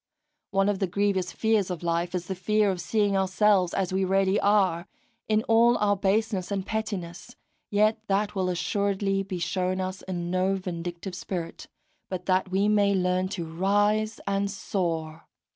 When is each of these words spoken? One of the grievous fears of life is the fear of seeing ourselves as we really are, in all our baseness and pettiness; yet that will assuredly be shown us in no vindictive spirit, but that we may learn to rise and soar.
One 0.49 0.67
of 0.67 0.79
the 0.79 0.87
grievous 0.87 1.31
fears 1.31 1.69
of 1.69 1.83
life 1.83 2.15
is 2.15 2.25
the 2.25 2.33
fear 2.33 2.71
of 2.71 2.81
seeing 2.81 3.15
ourselves 3.15 3.71
as 3.71 3.93
we 3.93 4.03
really 4.03 4.39
are, 4.39 4.87
in 5.29 5.43
all 5.43 5.77
our 5.77 5.95
baseness 5.95 6.49
and 6.49 6.65
pettiness; 6.65 7.35
yet 7.69 7.99
that 8.07 8.33
will 8.33 8.49
assuredly 8.49 9.21
be 9.21 9.37
shown 9.37 9.79
us 9.79 10.01
in 10.01 10.31
no 10.31 10.55
vindictive 10.55 11.13
spirit, 11.13 11.67
but 12.09 12.25
that 12.25 12.49
we 12.49 12.67
may 12.67 12.95
learn 12.95 13.27
to 13.27 13.45
rise 13.45 14.19
and 14.25 14.49
soar. 14.49 15.27